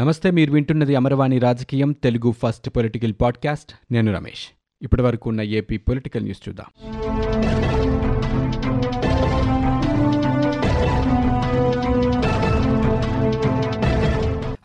నమస్తే 0.00 0.30
మీరు 0.30 0.52
వింటున్నది 0.52 0.96
అమరవాణి 0.96 1.38
రాజకీయం 1.38 1.92
తెలుగు 1.92 2.34
ఫస్ట్ 2.42 2.70
పొలిటికల్ 2.70 3.12
పాడ్కాస్ట్. 3.20 3.92
నేను 3.92 4.14
రమేష్. 4.14 4.54
ఇప్పటి 4.82 5.02
వరకు 5.02 5.30
ఉన్న 5.30 5.42
ఏపీ 5.42 5.76
పొలిటికల్ 5.76 6.22
న్యూస్ 6.22 6.48
చూద్దాం. 6.48 6.66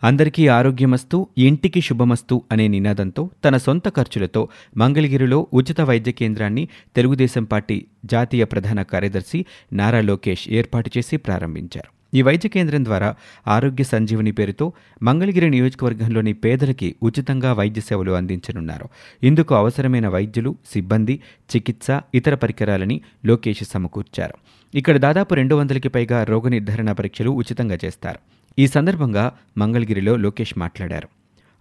అందరికీ 0.04 0.48
ఆరోగ్యమస్తు 0.48 1.28
ఇంటికి 1.38 1.80
శుభమస్తు 1.80 2.42
అనే 2.52 2.68
నినాదంతో 2.68 3.30
తన 3.44 3.56
సొంత 3.56 3.88
ఖర్చులతో 3.88 4.48
మంగళగిరిలో 4.76 5.46
ఉచిత 5.54 5.80
వైద్య 5.80 6.12
కేంద్రాన్ని 6.12 6.68
తెలుగుదేశం 6.96 7.44
పార్టీ 7.44 7.86
జాతీయ 8.04 8.44
ప్రధాన 8.44 8.82
కార్యదర్శి 8.82 9.46
నారా 9.72 10.00
లోకేష్ 10.00 10.48
ఏర్పాటు 10.48 10.90
చేసి 10.98 11.16
ప్రారంభించారు. 11.16 11.95
ఈ 12.14 12.22
వైద్య 12.22 12.48
కేంద్రం 12.48 12.84
ద్వారా 12.84 13.14
ఆరోగ్య 13.46 13.84
సంజీవని 13.84 14.32
పేరుతో 14.32 14.72
మంగళగిరి 15.02 15.50
నియోజకవర్గంలోని 15.50 16.32
పేదలకి 16.32 16.94
ఉచితంగా 17.02 17.52
వైద్య 17.52 17.80
సేవలు 17.80 18.12
అందించనున్నారు. 18.12 18.88
ఇందుకు 19.22 19.54
అవసరమైన 19.54 20.08
వైద్యులు 20.08 20.56
సిబ్బంది 20.74 21.20
చికిత్స 21.56 21.86
ఇతర 22.14 22.34
పరికరాలని 22.34 23.00
లోకేష్ 23.24 23.64
సమకూర్చారు. 23.64 24.34
ఇక్కడ 24.74 24.96
దాదాపు 24.96 25.34
రెండు 25.34 25.54
వందలకి 25.54 25.88
పైగా 25.88 26.24
రోగ 26.24 26.48
నిర్ధారణ 26.48 26.92
పరీక్షలు 26.92 27.30
ఉచితంగా 27.30 27.78
చేస్తారు. 27.84 28.18
ఈ 28.58 28.66
సందర్భంగా 28.66 29.32
మంగళగిరిలో 29.58 30.16
లోకేష్ 30.16 30.58
మాట్లాడారు. 30.58 31.08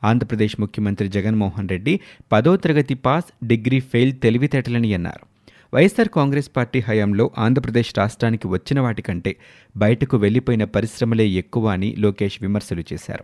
ఆంధ్రప్రదేశ్ 0.04 0.60
ముఖ్యమంత్రి 0.60 1.08
జగన్మోహన్ 1.08 1.70
రెడ్డి 1.70 2.00
పదో 2.32 2.56
తరగతి 2.56 2.94
పాస్ 2.94 3.48
డిగ్రీ 3.48 3.80
ఫెయిల్ 3.80 4.14
తెలివితేటలని 4.14 4.94
అన్నారు. 4.94 5.35
వైఎస్ఆర్ 5.76 6.10
కాంగ్రెస్ 6.10 6.50
పార్టీ 6.58 6.80
హయాంలో 6.80 7.32
ఆంధ్రప్రదేశ్ 7.38 7.90
రాష్ట్రానికి 7.98 8.48
వచ్చిన 8.48 8.80
వాటికంటే 8.80 9.32
బయటకు 9.78 10.18
వెళ్ళిపోయిన 10.18 10.64
పరిశ్రమలే 10.64 11.26
ఎక్కువ 11.42 11.66
అని 11.68 11.96
లోకేష్ 12.00 12.38
విమర్శలు 12.42 12.84
చేశారు. 12.94 13.24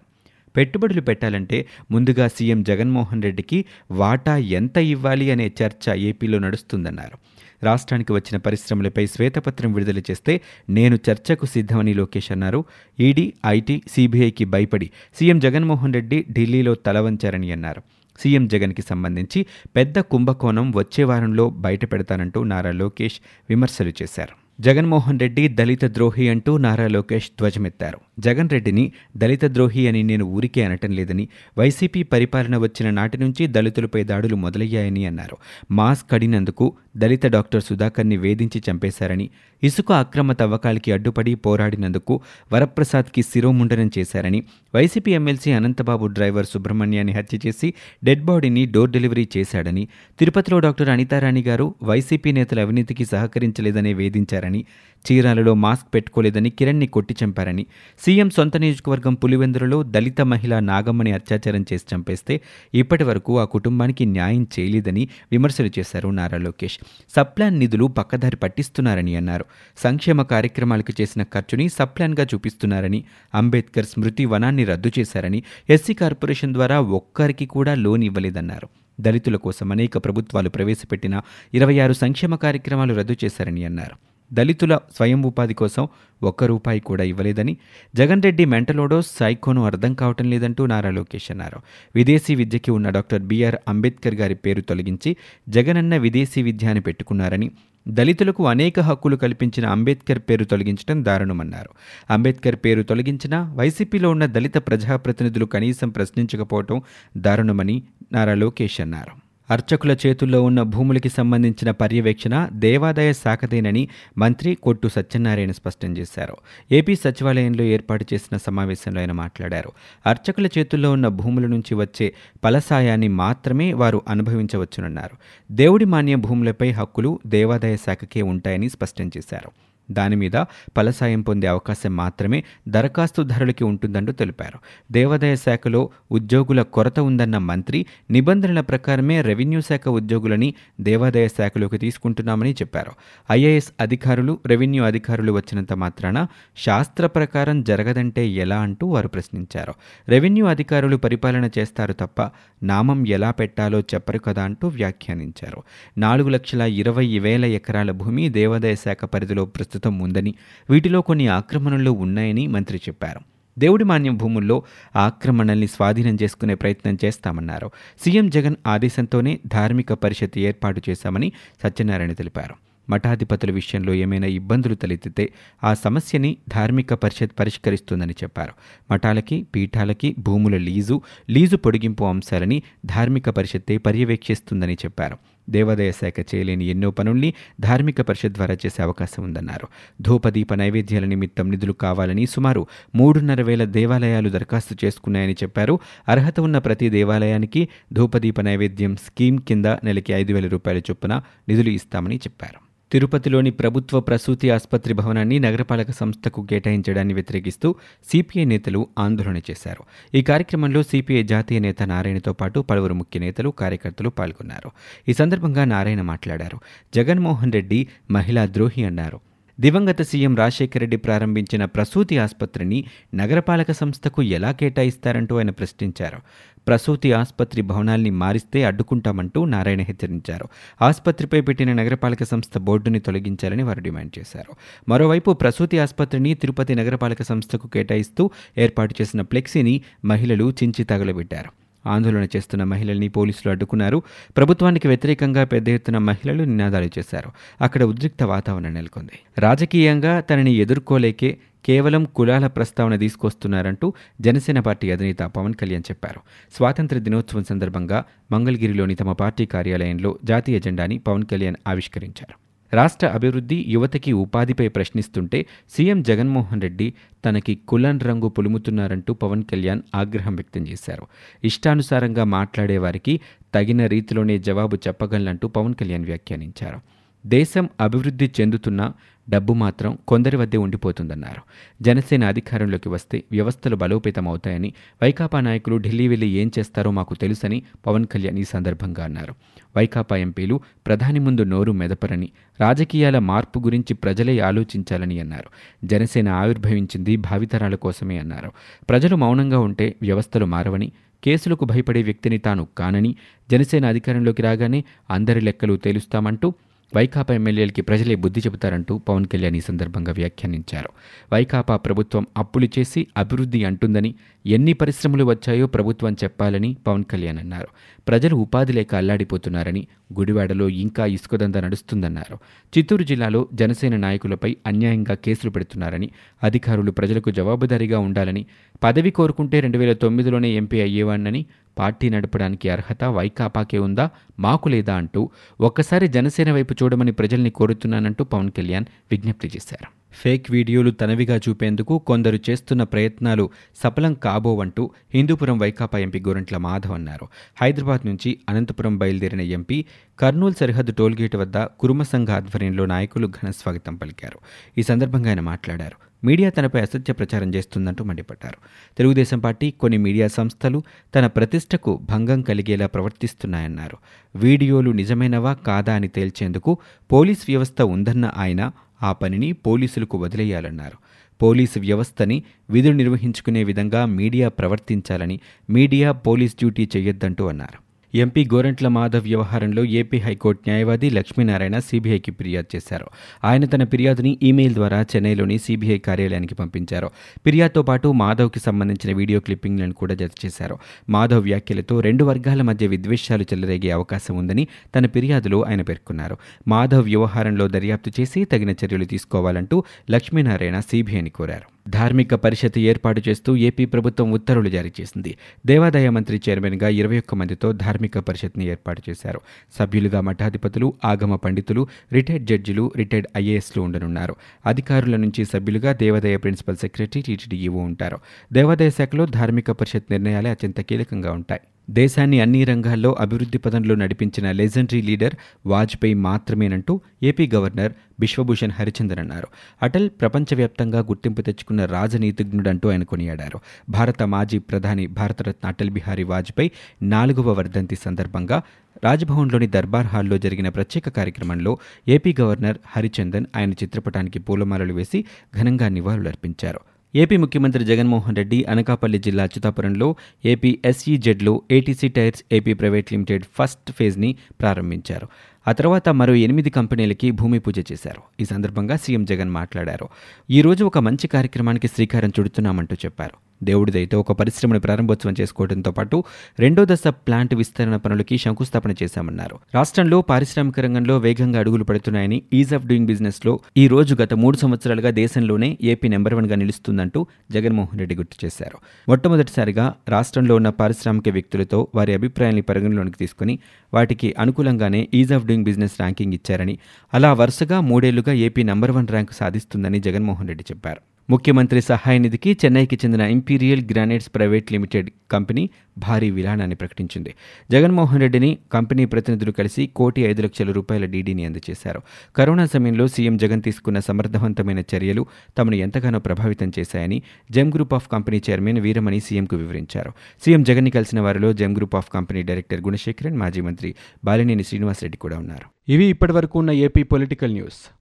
పెట్టుబడులు 0.56 1.02
పెట్టాలంటే 1.02 1.58
ముందుగా 1.92 2.28
సీఎం 2.28 2.64
జగన్మోహన్ 2.64 3.24
రెడ్డికి 3.24 3.60
వాటా 3.92 4.38
ఎంత 4.38 4.78
ఇవ్వాలి 4.78 5.32
అనే 5.32 5.52
చర్చ 5.62 5.96
ఏపీలో 6.10 6.40
నడుస్తుందన్నారు. 6.40 7.16
రాష్ట్రానికి 7.64 8.12
వచ్చిన 8.14 8.38
పరిశ్రమలపై 8.38 9.06
శ్వేతపత్రం 9.06 9.72
విడుదల 9.74 10.00
చేస్తే 10.00 10.42
నేను 10.70 11.00
చర్చకు 11.10 11.46
సిద్ధమని 11.46 11.94
లోకేష్ 11.94 12.32
అన్నారు. 12.32 12.66
ఈడీ 13.00 13.34
ఐటీ 13.48 13.82
సీబీఐకి 13.92 14.46
భయపడి 14.46 14.90
సీఎం 15.16 15.40
జగన్మోహన్ 15.40 15.94
రెడ్డి 15.94 16.26
ఢిల్లీలో 16.32 16.76
తలవంచారని 16.76 17.52
అన్నారు. 17.52 17.84
సీఎం 18.20 18.48
జగన్కి 18.48 18.82
సంబంధించి 18.82 19.46
పెద్ద 19.76 20.00
కుంభకోణం 20.00 20.72
వచ్చే 20.76 21.04
వారంలో 21.04 21.50
బయట 21.50 21.94
పెడతానంటూ 21.94 22.44
నారా 22.44 22.72
లోకేష్ 22.72 23.20
విమర్శలు 23.50 23.94
చేశారు. 24.02 24.42
జగన్మోహన్ 24.62 25.20
రెడ్డి 25.20 25.48
దళిత 25.48 25.86
ద్రోహి 25.86 26.30
అంటూ 26.30 26.58
నారా 26.58 26.88
లోకేష్ 26.88 27.30
ధ్వజమెత్తారు. 27.30 27.98
జగన్ 28.20 28.50
రెడ్డిని 28.50 28.92
దళిత 29.18 29.46
ద్రోహి 29.46 29.88
అని 29.88 30.04
నేను 30.04 30.26
ఊరికే 30.26 30.64
అనటం 30.64 30.92
లేదని 30.92 31.28
వైసీపీ 31.58 32.04
పరిపాలన 32.04 32.58
వచ్చిన 32.58 32.90
నాటి 32.90 33.18
నుంచి 33.18 33.48
దళితులపై 33.48 34.04
దాడులు 34.04 34.36
మొదలయ్యాయని 34.36 35.06
అన్నారు. 35.06 35.38
మాస్క్ 35.72 36.12
కడినందుకు 36.12 36.74
దళిత 36.98 37.26
డాక్టర్ 37.26 37.62
సుధాకర్ని 37.62 38.18
వేధించి 38.18 38.64
చంపేశారని 38.72 39.30
ఇసుక 39.64 39.92
అక్రమ 39.92 40.32
తవ్వకాలకి 40.32 40.92
అడ్డుపడి 40.92 41.36
పోరాడినందుకు 41.36 42.22
వరప్రసాద్కి 42.54 43.22
శిరోముండనం 43.22 43.92
చేశారని 43.98 44.44
వైసీపీ 44.76 45.12
ఎమ్మెల్సీ 45.12 45.52
అనంతబాబు 45.52 46.06
డ్రైవర్ 46.08 46.46
సుబ్రహ్మణ్యాన్ని 46.46 47.14
హత్య 47.14 47.40
చేసి 47.48 47.74
డెడ్ 48.04 48.24
బాడీని 48.24 48.66
డోర్ 48.66 48.90
డెలివరీ 48.90 49.28
చేశాడని 49.38 49.88
తిరుపతిలో 50.20 50.60
డాక్టర్ 50.60 50.90
అనితారాణి 50.90 51.42
గారు 51.42 51.76
వైసీపీ 51.84 52.32
నేతల 52.32 52.62
అవినీతికి 52.62 53.06
సహకరించలేదని 53.06 53.94
వేధించారని 53.94 54.66
చీరాలలో 55.06 55.54
మాస్క్ 55.54 55.94
పెట్టుకోలేదని 55.94 56.50
కిరణ్ని 56.50 56.88
కొట్టి 56.88 57.16
చంపారని 57.24 57.66
సీఎం 58.06 58.30
సొంత 58.30 58.58
నియోజకవర్గం 58.58 59.14
పులివెందులలో 59.14 59.84
దళిత 59.84 60.22
మహిళ 60.22 60.60
నాగమ్మని 60.60 61.12
అత్యాచారం 61.12 61.66
చేసి 61.74 61.96
చంపేస్తే 61.96 62.42
ఇప్పటి 62.74 63.04
వరకు 63.04 63.40
ఆ 63.40 63.46
కుటుంబానికి 63.46 64.06
న్యాయం 64.06 64.48
చేయలేదని 64.60 65.08
విమర్శలు 65.32 65.70
చేశారు 65.80 66.10
నారా 66.10 66.38
లోకేష్. 66.38 66.80
సప్లాన్ 67.16 67.60
నిధులు 67.60 67.86
పక్కదారి 67.86 68.36
పట్టిస్తున్నారని 68.36 69.16
అన్నారు. 69.16 69.46
సంక్షేమ 69.78 70.22
కార్యక్రమాలకు 70.22 71.02
చేసిన 71.02 71.24
ఖర్చుని 71.24 71.70
సప్లాన్గా 71.70 72.24
చూపిస్తున్నారని 72.24 73.04
అంబేద్కర్ 73.36 73.86
స్మృతి 73.86 74.26
వనాన్ని 74.26 74.61
రద్దు 74.64 74.92
చేశారని 75.00 75.44
ఎస్సీ 75.70 75.94
కార్పొరేషన్ 75.94 76.54
ద్వారా 76.54 76.80
ఒక్కరికి 76.80 77.46
కూడా 77.46 77.76
లోన్ 77.76 78.04
ఇవ్వలేదన్నారు. 78.04 78.68
దళితుల 79.00 79.36
కోసం 79.36 79.72
అనేక 79.72 79.98
ప్రభుత్వాలు 79.98 80.50
ప్రవేశపెట్టిన 80.50 81.22
ఇరవై 81.54 81.80
ఆరు 81.80 81.94
సంక్షేమ 81.94 82.36
కార్యక్రమాలు 82.36 82.94
రద్దు 82.94 83.16
చేశారని 83.24 83.66
అన్నారు. 83.66 83.96
దళితుల 84.34 84.80
స్వయం 84.96 85.24
ఉపాధి 85.24 85.54
కోసం 85.54 85.88
ఒక్క 86.24 86.44
రూపాయి 86.44 86.80
కూడా 86.80 87.04
ఇవ్వలేదని 87.04 87.58
జగన్ 87.96 88.24
రెడ్డి 88.24 88.46
మెంటలోడో 88.46 89.02
సైకోను 89.02 89.66
అర్థం 89.66 89.94
కావటం 89.94 90.30
లేదంటూ 90.30 90.66
నారా 90.66 90.90
లోకేష్ 90.90 91.32
అన్నారు. 91.32 91.62
విదేశీ 91.96 92.36
విద్యకి 92.36 92.72
ఉన్న 92.72 92.90
డాక్టర్ 92.90 93.22
బిఆర్ 93.22 93.56
అంబేద్కర్ 93.68 94.16
గారి 94.16 94.36
పేరు 94.36 94.62
తొలగించి 94.62 95.18
జగనన్న 95.50 95.98
విదేశీ 95.98 96.42
విద్య 96.42 96.68
అని 96.68 96.82
పెట్టుకున్నారని 96.82 97.52
దళితులకు 97.88 98.48
అనేక 98.48 98.80
హక్కులు 98.80 99.16
కల్పించిన 99.16 99.66
అంబేద్కర్ 99.66 100.20
పేరు 100.20 100.44
తొలగించడం 100.46 101.06
దారుణమన్నారు. 101.06 101.70
అంబేద్కర్ 102.14 102.56
పేరు 102.56 102.84
తొలగించినా 102.84 103.54
వైసీపీలో 103.54 104.10
ఉన్న 104.10 104.26
దళిత 104.26 104.58
ప్రజాప్రతినిధులు 104.58 105.46
కనీసం 105.46 105.90
ప్రశ్నించకపోవటం 105.90 106.82
దారుణమని 107.18 107.84
నారా 108.12 108.34
లోకేష్ 108.34 108.82
అన్నారు. 108.82 109.31
అర్చకుల 109.52 109.98
చేతుల్లో 110.08 110.44
ఉన్న 110.44 110.62
భూములకి 110.62 111.10
సంబంధించిన 111.10 111.72
పర్యవేక్షణ 111.72 112.50
దేవాదాయ 112.54 113.14
శాఖదేనని 113.14 113.88
మంత్రి 114.18 114.56
కొట్టు 114.56 114.88
సత్యనారాయణ 114.88 115.52
స్పష్టం 115.52 115.98
చేశారు. 115.98 116.38
ఏపీ 116.72 116.96
సచివాలయంలో 116.96 117.64
ఏర్పాటు 117.64 118.06
చేసిన 118.14 118.38
సమావేశంలో 118.38 119.00
ఆయన 119.00 119.12
మాట్లాడారు. 119.12 119.72
అర్చకుల 120.06 120.48
చేతుల్లో 120.58 120.92
ఉన్న 120.92 121.08
భూముల 121.08 121.46
నుంచి 121.46 121.76
వచ్చే 121.76 122.14
ఫలసాయాన్ని 122.44 123.08
మాత్రమే 123.08 123.74
వారు 123.74 124.02
అనుభవించవచ్చునన్నారు. 124.08 125.18
దేవుడి 125.54 125.86
మాన్య 125.86 126.16
భూములపై 126.16 126.72
హక్కులు 126.72 127.20
దేవాదాయ 127.26 127.76
శాఖకే 127.76 128.22
ఉంటాయని 128.22 128.70
స్పష్టం 128.70 129.12
చేశారు. 129.18 129.52
దాని 129.92 130.16
మీద 130.16 130.32
ఫలసాయం 130.78 131.22
పొందే 131.22 131.48
అవకాశం 131.48 131.96
మాత్రమే 131.96 132.44
దరఖాస్తుదారులకి 132.68 133.64
ఉంటుందంటూ 133.64 134.12
తెలిపారు. 134.12 134.60
దేవాదాయ 134.92 135.36
శాఖలో 135.36 135.90
ఉద్యోగుల 136.12 136.62
కొరత 136.62 137.00
ఉందన్న 137.00 137.38
మంత్రి 137.38 137.86
నిబంధనల 138.12 138.62
ప్రకారమే 138.62 139.22
రెవెన్యూ 139.22 139.62
శాఖ 139.62 139.90
ఉద్యోగులని 139.90 140.54
దేవాదాయ 140.82 141.28
శాఖలోకి 141.28 141.78
తీసుకుంటున్నామని 141.78 142.54
చెప్పారు. 142.54 142.92
ఐఏఎస్ 143.32 143.72
అధికారులు 143.80 144.40
రెవెన్యూ 144.46 144.84
అధికారులు 144.84 145.32
వచ్చినంత 145.32 145.74
మాత్రాన 145.74 146.28
శాస్త్ర 146.58 147.08
ప్రకారం 147.08 147.64
జరగదంటే 147.64 148.28
ఎలా 148.28 148.60
అంటూ 148.60 148.88
వారు 148.88 149.08
ప్రశ్నించారు. 149.08 149.74
రెవెన్యూ 150.08 150.46
అధికారులు 150.46 150.98
పరిపాలన 150.98 151.50
చేస్తారు 151.58 151.94
తప్ప 151.94 152.30
నామం 152.64 153.08
ఎలా 153.08 153.32
పెట్టాలో 153.32 153.80
చెప్పరు 153.80 154.20
కదా 154.20 154.44
అంటూ 154.44 154.68
వ్యాఖ్యానించారు. 154.68 155.64
నాలుగు 155.98 156.30
లక్షల 156.30 156.62
ఇరవై 156.62 157.20
వేల 157.20 157.46
ఎకరాల 157.46 157.92
భూమి 157.92 158.30
దేవాదాయ 158.30 158.76
శాఖ 158.76 159.06
పరిధిలో 159.06 159.46
ప్రస్తుతం 159.46 159.81
ఉందని 159.90 160.36
వీటిలో 160.70 161.02
కొన్ని 161.02 161.28
ఆక్రమణలు 161.28 161.92
ఉన్నాయని 161.92 162.48
మంత్రి 162.48 162.78
చెప్పారు. 162.78 163.20
దేవుడి 163.60 163.84
మాన్యం 163.84 164.18
భూముల్లో 164.18 164.64
ఆక్రమణల్ని 164.96 165.68
స్వాధీనం 165.68 166.18
చేసుకునే 166.24 166.56
ప్రయత్నం 166.56 166.98
చేస్తామన్నారు. 167.06 167.72
సీఎం 168.06 168.30
జగన్ 168.30 168.56
ఆదేశంతోనే 168.68 169.40
ధార్మిక 169.48 169.94
పరిషత్ 169.94 170.38
ఏర్పాటు 170.38 170.82
చేశామని 170.90 171.32
సత్యనారాయణ 171.64 172.12
తెలిపారు. 172.12 172.56
మఠాధిపతుల 172.90 173.52
విషయంలో 173.52 173.94
ఏమైనా 173.94 174.28
ఇబ్బందులు 174.28 174.76
తలెత్తితే 174.76 175.34
ఆ 175.64 175.74
సమస్యని 175.74 176.38
ధార్మిక 176.50 176.94
పరిషత్ 176.94 177.40
పరిష్కరిస్తుందని 177.40 178.14
చెప్పారు. 178.24 178.52
మఠాలకి 178.94 179.48
పీఠాలకి 179.56 180.16
భూముల 180.20 180.58
లీజు 180.58 181.02
లీజు 181.30 181.56
పొడిగింపు 181.56 182.04
అంశాలని 182.04 182.64
ధార్మిక 182.86 183.30
పరిషత్తే 183.30 183.78
పర్యవేక్షిస్తుందని 183.78 184.74
చెప్పారు. 184.74 185.18
దేవాదాయ 185.52 185.92
శాఖ 185.92 186.14
చేయలేని 186.20 186.66
ఎన్నో 186.66 186.92
పనుల్ని 186.92 187.34
ధార్మిక 187.60 188.02
పరిషత్ 188.02 188.32
ద్వారా 188.32 188.54
చేసే 188.54 188.82
అవకాశం 188.82 189.24
ఉందన్నారు. 189.24 189.68
ధూపదీప 190.02 190.54
నైవేద్యాల 190.54 191.06
నిమిత్తం 191.06 191.52
నిధులు 191.52 191.74
కావాలని 191.74 192.26
సుమారు 192.26 192.68
మూడున్నర 192.96 193.42
వేల 193.42 193.64
దేవాలయాలు 193.64 194.30
దరఖాస్తు 194.30 194.86
చేసుకున్నాయని 194.86 195.34
చెప్పారు. 195.34 195.80
అర్హత 196.10 196.40
ఉన్న 196.40 196.58
ప్రతి 196.58 196.90
దేవాలయానికి 196.90 197.70
ధూపదీప 197.94 198.42
నైవేద్యం 198.42 198.96
స్కీమ్ 198.96 199.40
కింద 199.40 199.66
నెలకి 199.66 200.14
ఐదు 200.14 200.34
వేల 200.34 200.48
రూపాయల 200.48 200.78
చొప్పున 200.78 201.22
నిధులు 201.50 201.70
ఇస్తామని 201.70 202.16
చెప్పారు. 202.16 202.72
తిరుపతిలోని 202.92 203.52
ప్రభుత్వ 203.52 204.00
ప్రసూతి 204.00 204.50
ఆసుపత్రి 204.50 204.94
భవనాన్ని 204.94 205.40
నగరపాలక 205.40 205.92
సంస్థకు 205.92 206.46
కేటాయించడాన్ని 206.46 207.14
వ్యతిరేకిస్తూ 207.14 207.76
సిపిఐ 208.12 208.46
నేతలు 208.46 208.88
ఆందోళన 209.00 209.38
చేశారు. 209.38 209.84
ఈ 210.16 210.22
కార్యక్రమంలో 210.22 210.84
సిపిఐ 210.84 211.24
జాతీయ 211.24 211.60
నేత 211.60 211.84
నారాయణతో 211.84 212.34
పాటు 212.34 212.60
పలువురు 212.60 212.94
ముఖ్య 212.94 213.20
నేతలు 213.20 213.50
కార్యకర్తలు 213.50 214.10
పాల్గొన్నారు. 214.10 214.72
ఈ 215.10 215.14
సందర్భంగా 215.14 215.66
నారాయణ 215.66 216.02
మాట్లాడారు. 216.02 216.60
జగన్మోహన్ 216.96 217.52
రెడ్డి 217.52 217.88
మహిళా 218.12 218.46
ద్రోహి 218.46 218.84
అన్నారు. 218.84 219.31
దివంగత 219.62 220.02
సీఎం 220.02 220.36
రాజశేఖర 220.36 220.80
రెడ్డి 220.80 220.98
ప్రారంభించిన 220.98 221.66
ప్రసూతి 221.66 222.18
ఆసుపత్రిని 222.18 222.86
నగరపాలక 223.16 223.72
సంస్థకు 223.72 224.22
ఎలా 224.22 224.52
కేటాయిస్తారంటూ 224.52 225.38
ఆయన 225.38 225.50
ప్రశ్నించారు. 225.50 226.20
ప్రసూతి 226.68 227.14
ఆసుపత్రి 227.14 227.62
భవనాల్ని 227.62 228.10
మారిస్తే 228.10 228.64
అడ్డుకుంటామంటూ 228.64 229.46
నారాయణ 229.46 229.82
హెచ్చరించారు. 229.82 230.48
ఆసుపత్రిపై 230.82 231.42
పెట్టిన 231.42 231.74
నగరపాలక 231.74 232.24
సంస్థ 232.24 232.58
బోర్డుని 232.58 233.00
తొలగించాలని 233.00 233.64
వారు 233.64 233.80
డిమాండ్ 233.80 234.20
చేశారు. 234.20 234.54
మరోవైపు 234.90 235.32
ప్రసూతి 235.34 235.80
ఆసుపత్రిని 235.80 236.34
తిరుపతి 236.34 236.76
నగరపాలక 236.76 237.22
సంస్థకు 237.22 237.68
కేటాయిస్తూ 237.68 238.30
ఏర్పాటు 238.58 238.96
చేసిన 239.02 239.22
ఫ్లెక్సీని 239.22 239.82
మహిళలు 240.06 240.54
చించి 240.64 240.84
తగలబెట్టారు. 240.84 241.61
ఆందోళన 241.86 242.24
చేస్తున్న 242.24 242.64
మహిళల్ని 242.64 243.08
పోలీసులు 243.08 243.52
అడ్డుకున్నారు. 243.52 244.02
ప్రభుత్వానికి 244.38 244.88
వ్యతిరేకంగా 244.88 245.44
పెద్ద 245.44 245.70
ఎత్తున 245.70 245.98
మహిళలు 245.98 246.44
నినాదాలు 246.44 246.90
చేశారు. 247.00 247.32
అక్కడ 247.62 247.84
ఉద్రిక్త 247.84 248.24
వాతావరణం 248.24 248.74
నెలకొంది. 248.74 249.12
రాజకీయంగా 249.40 250.20
తనని 250.20 250.52
ఎదుర్కోలేకే 250.52 251.38
కేవలం 251.66 252.08
కులాల 252.16 252.48
ప్రస్తావన 252.48 252.96
తీసుకొస్తున్నారంటూ 252.96 253.94
జనసేన 254.22 254.60
పార్టీ 254.60 254.92
అధినేత 254.92 255.20
పవన్ 255.20 255.54
కళ్యాణ్ 255.54 255.84
చెప్పారు. 255.92 256.22
స్వాతంత్ర 256.54 256.98
దినోత్సవం 256.98 257.44
సందర్భంగా 257.44 258.04
మంగళగిరిలోని 258.32 258.96
తమ 258.96 259.12
పార్టీ 259.12 259.46
కార్యాలయంలో 259.46 260.20
జాతీయ 260.24 260.60
జెండాని 260.60 260.98
పవన్ 260.98 261.24
కళ్యాణ్ 261.24 261.56
ఆవిష్కరించారు. 261.68 262.51
రాష్ట్ర 262.74 263.08
అభివృద్ధి 263.08 263.66
యువతకి 263.68 264.12
ఉపాధిపై 264.12 264.68
ప్రశ్నిస్తుంటే 264.68 265.46
సీఎం 265.70 266.04
జగన్మోహన్ 266.04 266.62
రెడ్డి 266.62 266.94
తనకి 267.26 267.56
కులం 267.56 268.00
రంగు 268.00 268.30
పులుముతున్నారంటూ 268.30 269.14
పవన్ 269.14 269.44
కళ్యాణ్ 269.44 269.82
ఆగ్రహం 269.96 270.36
వ్యక్తం 270.36 270.68
చేశారు. 270.68 271.08
ఇష్టానుసారంగా 271.44 272.24
మాట్లాడేవారికి 272.24 273.20
తగిన 273.54 273.86
రీతిలోనే 273.86 274.38
జవాబు 274.38 274.76
చెప్పగలనంటూ 274.88 275.48
పవన్ 275.48 275.76
కళ్యాణ్ 275.76 276.06
వ్యాఖ్యానించారు. 276.06 277.01
దేశం 277.26 277.70
అభివృద్ధి 277.82 278.32
చెందుతున్న 278.42 278.92
డబ్బు 279.30 279.54
మాత్రం 279.54 279.98
కొందరి 280.08 280.38
వద్దే 280.38 280.58
ఉండిపోతుందన్నారు. 280.58 281.42
జనసేన 281.82 282.24
అధికారంలోకి 282.24 282.90
వస్తే 282.90 283.24
వ్యవస్థలు 283.32 283.76
బలోపేతం 283.76 284.28
అవుతాయని 284.28 284.74
వైకాపా 285.04 285.40
నాయకులు 285.40 285.78
ఢిల్లీ 285.78 286.08
వెళ్ళి 286.08 286.30
ఏం 286.30 286.52
చేస్తారో 286.60 286.92
మాకు 286.92 287.16
తెలుసని 287.16 287.64
పవన్ 287.86 288.06
కళ్యాణ్ 288.06 288.38
ఈ 288.38 288.44
సందర్భంగా 288.44 289.04
అన్నారు. 289.04 289.36
వైకాపా 289.78 290.16
ఎంపీలు 290.16 290.60
ప్రధాని 290.88 291.20
ముందు 291.20 291.42
నోరు 291.42 291.72
మెదపరని 291.72 292.30
రాజకీయాల 292.60 293.20
మార్పు 293.20 293.60
గురించి 293.60 293.94
ప్రజలే 293.94 294.40
ఆలోచించాలని 294.40 295.20
అన్నారు. 295.20 295.50
జనసేన 295.84 296.30
ఆవిర్భవించింది 296.30 297.16
భావితరాల 297.16 297.76
కోసమే 297.76 298.18
అన్నారు. 298.18 298.52
ప్రజలు 298.90 299.16
మౌనంగా 299.16 299.60
ఉంటే 299.60 299.96
వ్యవస్థలు 300.02 300.46
మారవని 300.46 300.92
కేసులకు 301.24 301.66
భయపడే 301.66 302.04
వ్యక్తిని 302.04 302.38
తాను 302.38 302.68
కానని 302.78 303.16
జనసేన 303.52 303.86
అధికారంలోకి 303.86 304.42
రాగానే 304.42 304.84
అందరి 305.10 305.42
లెక్కలు 305.42 305.76
తేలుస్తామంటూ 305.76 306.54
వైకాపా 306.96 307.34
ఎమ్మెల్యేలకి 307.34 307.82
ప్రజలే 307.82 308.16
బుద్ధి 308.16 308.42
చెబుతారంటూ 308.42 308.98
పవన్ 308.98 309.26
కళ్యాణ్ 309.26 309.56
ఈ 309.56 309.60
సందర్భంగా 309.60 310.12
వ్యాఖ్యానించారు. 310.12 310.90
వైకాపా 311.34 311.78
ప్రభుత్వం 311.78 312.28
అప్పులు 312.38 312.68
చేసి 312.80 313.08
అభివృద్ధి 313.18 313.64
అంటుందని 313.64 314.16
ఎన్ని 314.46 314.74
పరిశ్రమలు 314.74 315.24
వచ్చాయో 315.24 315.68
ప్రభుత్వం 315.68 316.14
చెప్పాలని 316.14 316.78
పవన్ 316.88 317.04
కళ్యాణ్ 317.04 317.38
అన్నారు. 317.38 317.68
ప్రజలు 318.08 318.36
ఉపాధి 318.36 318.74
లేక 318.74 318.96
అల్లాడిపోతున్నారని 318.96 319.88
గుడివాడలో 320.20 320.70
ఇంకా 320.70 321.06
ఇసుకదంద 321.06 321.56
నడుస్తుందన్నారు. 321.56 322.38
చిత్తూరు 322.78 323.04
జిల్లాలో 323.04 323.48
జనసేన 323.54 323.96
నాయకులపై 323.96 324.58
అన్యాయంగా 324.68 325.14
కేసులు 325.14 325.52
పెడుతున్నారని 325.52 326.10
అధికారులు 326.44 326.92
ప్రజలకు 326.92 327.32
జవాబుదారీగా 327.32 328.00
ఉండాలని 328.00 328.46
పదవి 328.84 329.12
కోరుకుంటే 329.12 329.60
రెండు 329.60 329.78
వేల 329.78 329.94
తొమ్మిదిలోనే 329.94 330.50
ఎంపీ 330.50 330.82
అయ్యేవాణ్ణని 330.82 331.46
పార్టీ 331.78 332.10
నడపడానికి 332.10 332.70
అర్హత 332.70 333.04
వైకాపాకే 333.04 333.78
ఉందా? 333.78 334.10
మాకు 334.40 334.70
లేదా 334.70 334.96
అంటూ 334.96 335.30
ఒక్కసారి 335.62 336.08
జనసేన 336.08 336.52
వైపు 336.52 336.74
చూడమని 336.74 337.12
ప్రజల్ని 337.12 337.50
కోరుతున్నానంటూ 337.50 338.24
పవన్ 338.24 338.52
కళ్యాణ్ 338.52 338.86
విజ్ఞప్తి 339.12 339.48
చేశారు. 339.48 340.02
ఫేక్ 340.14 340.52
వీడియోలు 340.52 340.92
తనవిగా 340.92 341.38
చూపేందుకు 341.38 341.98
కొందరు 342.00 342.40
చేస్తున్న 342.50 342.84
ప్రయత్నాలు 342.84 343.50
సఫలం 343.84 344.14
కాబోవంటూ 344.14 344.92
హిందూపురం 345.14 345.60
వైకాపా 345.60 346.00
ఎంపీ 346.00 346.20
గోరంట్ల 346.20 346.58
మాధవ్ 346.58 346.92
అన్నారు. 346.92 347.28
హైదరాబాద్ 347.62 348.08
నుంచి 348.08 348.38
అనంతపురం 348.50 348.98
బయలుదేరిన 348.98 349.42
ఎంపీ 349.42 349.86
కర్నూలు 350.20 350.54
సరిహద్దు 350.60 350.92
టోల్గేట్ 350.92 351.36
వద్ద 351.36 351.58
కురుమ 351.58 352.04
సంఘ 352.04 352.30
ఆధ్వర్యంలో 352.30 352.86
నాయకులు 352.86 353.28
ఘన 353.28 353.52
స్వాగతం 353.52 353.96
పలికారు. 353.96 354.40
ఈ 354.78 354.84
సందర్భంగా 354.84 355.30
ఆయన 355.30 355.40
మాట్లాడారు. 355.40 356.11
మీడియా 356.24 356.50
తనపై 356.50 356.82
అసత్య 356.82 357.14
ప్రచారం 357.14 357.56
చేస్తుందంటూ 357.56 358.04
మండిపడ్డారు. 358.04 358.58
తెలుగుదేశం 358.98 359.40
పార్టీ 359.40 359.72
కొన్ని 359.72 359.98
మీడియా 359.98 360.28
సంస్థలు 360.28 360.84
తన 361.16 361.28
ప్రతిష్టకు 361.28 362.00
భంగం 362.10 362.42
కలిగేలా 362.42 362.88
ప్రవర్తిస్తున్నాయన్నారు. 362.88 363.98
వీడియోలు 364.36 364.92
నిజమైనవా 364.92 365.54
కాదా 365.54 365.94
అని 365.94 366.08
తేల్చేందుకు 366.08 366.78
పోలీస్ 367.12 367.44
వ్యవస్థ 367.48 367.82
ఉందన్న 367.82 368.32
ఆయన 368.38 368.72
ఆ 369.04 369.12
పనిని 369.12 369.52
పోలీసులకు 369.52 370.18
వదిలేయాలన్నారు. 370.18 370.98
పోలీసు 371.42 371.80
వ్యవస్థని 371.80 372.44
విధులు 372.70 372.94
నిర్వహించుకునే 372.94 373.64
విధంగా 373.64 374.06
మీడియా 374.06 374.50
ప్రవర్తించాలని 374.50 375.40
మీడియా 375.70 376.12
పోలీస్ 376.12 376.56
డ్యూటీ 376.56 376.90
చేయొద్దంటూ 376.98 377.46
అన్నారు. 377.48 377.91
ఎంపీ 378.16 378.46
గోరంట్ల 378.46 378.88
మాధవ్ 378.88 379.24
వ్యవహారంలో 379.24 379.86
ఏపీ 379.86 380.18
హైకోర్టు 380.18 380.70
న్యాయవాది 380.70 381.10
లక్ష్మీనారాయణ 381.10 381.80
సీబీఐకి 381.80 382.32
ఫిర్యాదు 382.32 382.76
చేశారు. 382.76 383.06
ఆయన 383.44 383.66
తన 383.66 383.84
ఫిర్యాదుని 383.84 384.38
ఈమెయిల్ 384.44 384.74
ద్వారా 384.74 385.02
చెన్నైలోని 385.02 385.58
సీబీఐ 385.58 385.98
కార్యాలయానికి 385.98 386.56
పంపించారు. 386.56 387.08
ఫిర్యాదుతో 387.46 387.82
పాటు 387.82 388.08
మాధవ్కి 388.08 388.60
సంబంధించిన 388.60 389.18
వీడియో 389.18 389.40
క్లిప్పింగ్లను 389.40 389.94
కూడా 389.94 390.16
జత 390.16 390.32
చేశారు. 390.46 390.78
మాధవ్ 391.10 391.44
వ్యాఖ్యలతో 391.44 392.00
రెండు 392.00 392.24
వర్గాల 392.24 392.62
మధ్య 392.62 392.88
విద్వేషాలు 392.88 393.44
చెలరేగే 393.44 393.90
అవకాశం 393.90 394.38
ఉందని 394.38 394.68
తన 394.96 395.08
ఫిర్యాదులో 395.08 395.64
ఆయన 395.64 395.82
పేర్కొన్నారు. 395.82 396.38
మాధవ్ 396.68 397.04
వ్యవహారంలో 397.04 397.68
దర్యాప్తు 397.68 398.12
చేసి 398.22 398.44
తగిన 398.46 398.70
చర్యలు 398.70 399.06
తీసుకోవాలంటూ 399.06 399.84
లక్ష్మీనారాయణ 400.12 400.80
సీబీఐని 400.80 401.30
కోరారు. 401.30 401.81
ధార్మిక 401.90 402.36
పరిషత్ 402.36 402.80
ఏర్పాటు 402.80 403.22
చేస్తూ 403.30 403.56
ఏపీ 403.56 403.86
ప్రభుత్వం 403.86 404.32
ఉత్తర్వులు 404.32 404.70
జారీ 404.70 404.92
చేసింది. 405.02 405.38
దేవాదాయ 405.66 406.10
మంత్రి 406.10 406.42
చైర్మన్గా 406.50 406.88
ఇరవై 406.90 407.18
ఒక్క 407.18 407.36
మందితో 407.36 407.72
ధార్మిక 407.72 408.20
పరిషత్ని 408.20 408.66
ఏర్పాటు 408.66 409.02
చేశారు. 409.10 409.42
సభ్యులుగా 409.80 410.22
మఠాధిపతులు 410.22 410.94
ఆగమ 411.06 411.36
పండితులు 411.36 411.88
రిటైర్డ్ 412.14 412.46
జడ్జిలు 412.46 412.92
రిటైర్డ్ 412.98 413.28
ఐఏఎస్లు 413.38 413.84
ఉండనున్నారు. 413.84 414.36
అధికారుల 414.66 415.16
నుంచి 415.16 415.46
సభ్యులుగా 415.46 415.94
దేవాదాయ 415.94 416.38
ప్రిన్సిపల్ 416.38 416.78
సెక్రటరీ 416.78 417.22
టీటీడీఈఓ 417.22 417.80
ఉంటారు. 417.80 418.20
దేవాదాయ 418.54 418.90
శాఖలో 418.90 419.26
ధార్మిక 419.26 419.72
పరిషత్ 419.72 420.12
నిర్ణయాలే 420.12 420.50
అత్యంత 420.50 420.82
కీలకంగా 420.82 421.32
ఉంటాయి. 421.32 421.62
దేశాన్ని 421.90 422.42
అన్ని 422.42 422.64
రంగాల్లో 422.64 423.14
అభివృద్ధి 423.20 423.58
పదంలో 423.58 423.96
నడిపించిన 423.96 424.52
లెజెండరీ 424.52 425.02
లీడర్ 425.02 425.36
వాజ్పేయి 425.66 426.14
మాత్రమేనంటూ 426.14 427.02
ఏపీ 427.24 427.50
గవర్నర్ 427.56 427.94
బిశ్వభూషణ్ 428.22 428.76
హరిచందన్ 428.80 429.20
అన్నారు. 429.20 429.48
అటల్ 429.84 430.10
ప్రపంచవ్యాప్తంగా 430.22 431.00
గుర్తింపు 431.00 431.42
తెచ్చుకున్న 431.42 431.86
రాజనీతిజ్ఞుడంటూ 431.86 432.90
ఆయన 432.92 433.04
కొనియాడారు. 433.04 433.60
భారత 433.90 434.24
మాజీ 434.24 434.60
ప్రధాని 434.60 435.08
భారతరత్న 435.08 435.68
అటల్ 435.68 435.90
బిహారీ 435.90 436.24
వాజ్పేయి 436.24 436.72
నాలుగవ 437.02 437.52
వర్ధంతి 437.52 437.98
సందర్భంగా 438.06 438.62
రాజ్భవన్లోని 439.04 439.68
దర్బార్ 439.68 440.08
హాల్లో 440.08 440.38
జరిగిన 440.38 440.70
ప్రత్యేక 440.70 441.10
కార్యక్రమంలో 441.10 441.78
ఏపీ 442.08 442.36
గవర్నర్ 442.42 442.78
హరిచందన్ 442.88 443.46
ఆయన 443.56 443.74
చిత్రపటానికి 443.74 444.40
పూలమాలలు 444.40 444.94
వేసి 444.94 445.26
ఘనంగా 445.60 445.88
నివాళులర్పించారు. 445.88 446.80
ఏపీ 447.16 447.38
ముఖ్యమంత్రి 447.38 447.86
జగన్మోహన్ 447.86 448.36
రెడ్డి 448.36 448.60
అనకాపల్లి 448.64 449.20
జిల్లా 449.20 449.44
అచ్యుతాపురంలో 449.44 450.08
AP 450.46 450.80
ఎస్ఈజెడ్లో 450.86 451.62
ATC 451.72 452.08
tyres 452.08 452.44
AP 452.52 452.74
private 452.74 453.14
limited 453.14 453.44
first 453.60 453.92
ఫేజ్ని 453.92 454.30
ప్రారంభించారు. 454.62 455.28
ఆ 455.68 455.72
తర్వాత 455.72 456.10
మరో 456.10 456.36
ఎనిమిది 456.36 456.70
కంపెనీలకి 456.70 457.32
భూమి 457.32 457.60
పూజ 457.60 457.80
చేశారు. 457.92 458.22
ఈ 458.42 458.46
సందర్భంగా 458.46 458.96
సీఎం 458.96 459.26
జగన్ 459.26 459.50
మాట్లాడారు. 459.50 460.10
ఈ 460.50 460.62
రోజు 460.62 460.86
ఒక 460.86 460.98
మంచి 460.98 461.28
కార్యక్రమానికి 461.28 461.88
శ్రీకారం 461.88 462.30
చుడుతున్నామంటూ 462.40 462.96
చెప్పారు. 462.96 463.52
దేవుడిదైతే 463.64 464.18
ఒక 464.18 464.32
పరిశ్రమను 464.32 464.80
ప్రారంభోత్సవం 464.80 465.36
చేసుకోవడంతో 465.42 465.92
పాటు 465.92 466.24
రెండో 466.60 466.86
దశ 466.86 467.08
ప్లాంట్ 467.08 467.56
విస్తరణ 467.56 467.96
పనులకి 467.96 468.38
శంకుస్థాపన 468.38 468.94
చేశామన్నారు. 469.04 469.60
రాష్ట్రంలో 469.76 470.22
పారిశ్రామిక 470.22 470.80
రంగంలో 470.80 471.18
వేగంగా 471.18 471.60
అడుగులు 471.60 471.84
పడుతున్నాయని 471.84 472.42
ఈజ్ 472.54 472.74
ఆఫ్ 472.74 472.86
డూయింగ్ 472.86 473.08
బిజినెస్లో 473.08 473.60
ఈ 473.78 473.88
రోజు 473.88 474.16
గత 474.16 474.34
మూడు 474.34 474.58
సంవత్సరాలుగా 474.58 475.10
దేశంలోనే 475.10 475.78
ఏపీ 475.82 476.08
నెంబర్ 476.08 476.34
వన్గా 476.34 476.56
నిలుస్తుందంటూ 476.56 477.28
జగన్మోహన్ 477.52 478.00
రెడ్డి 478.00 478.16
గుర్తు 478.16 478.46
చేశారు. 478.46 478.78
మొట్టమొదటిసారిగా 479.10 479.94
రాష్ట్రంలో 480.10 480.56
ఉన్న 480.56 480.70
పారిశ్రామిక 480.70 481.30
వ్యక్తులతో 481.30 481.88
వారి 481.96 482.14
అభిప్రాయాన్ని 482.14 482.62
పరిగణలోనికి 482.62 483.18
తీసుకుని 483.18 483.60
వాటికి 483.94 484.36
అనుకూలంగానే 484.40 485.08
ease 485.14 485.32
of 485.32 485.46
doing 485.52 485.70
business 485.72 486.02
ranking 486.02 486.34
ఇచ్చారని. 486.34 486.78
అలా 487.14 487.32
వరుసగా 487.34 487.80
మూడేళ్ళుగా 487.92 488.34
ఏపీ 488.50 488.64
నంబర్ 488.64 488.92
వన్ 488.92 489.08
ర్యాంకు 489.08 489.34
సాధిస్తుందని 489.34 490.00
జగన్మోహన్ 490.00 490.48
రెడ్డి 490.48 490.68
చెప్పారు. 490.72 491.11
ముఖ్యమంత్రి 491.30 491.82
సహాయ 491.82 492.18
నిధికి 492.18 492.58
చెన్నైకి 492.66 492.96
చెందిన 492.96 493.22
imperial 493.22 493.82
granites 493.92 494.30
private 494.36 494.72
limited 494.72 495.10
company 495.32 495.70
భారీ 495.98 496.30
విరాణాన్ని 496.30 496.76
ప్రకటించింది. 496.76 497.34
జగన్మోహన్ 497.72 498.22
రెడ్డిని 498.22 498.58
కంపెనీ 498.74 499.06
ప్రతినిధులు 499.06 499.52
కలిసి 499.52 499.88
కోటి 499.88 500.22
ఐదు 500.22 500.42
లక్షల 500.42 500.72
రూపాయల 500.72 501.06
డీడీని 501.06 501.46
అందజేశారు. 501.46 502.02
కరోనా 502.36 502.66
సమయంలో 502.66 503.08
సీఎం 503.08 503.38
జగన్ 503.38 503.62
తీసుకున్న 503.62 504.00
సమర్థవంతమైన 504.00 504.84
చర్యలు 504.96 505.26
తమను 505.58 505.76
ఎంతగానో 505.76 506.20
ప్రభావితం 506.20 506.72
చేశాయని 506.80 507.22
gem 507.52 507.72
group 507.76 507.94
of 507.94 508.10
company 508.12 508.42
chairman 508.50 508.80
Veeramani 508.80 509.20
సీఎంకు 509.20 509.56
వివరించారు. 509.56 510.12
సీఎం 510.46 510.64
జగన్ని 510.64 510.92
కలిసిన 510.92 511.20
వారిలో 511.20 511.54
gem 511.54 511.76
group 511.76 511.96
of 511.96 512.12
company 512.14 512.42
director 512.42 512.82
Gunasekaran 512.82 513.38
మాజీ 513.38 513.62
మంత్రి 513.62 513.96
బాలినేని 514.26 514.64
శ్రీనివాసరెడ్డి 514.64 515.18
కూడా 515.18 515.38
ఉన్నారు. 515.38 515.92
ఇవి 515.92 516.06
ఇప్పటివరకు 516.06 516.60
ఉన్న 516.60 516.72
ఏపీ 516.72 517.04
పొలిటికల్ 517.04 517.54
న్యూస్. 517.54 518.01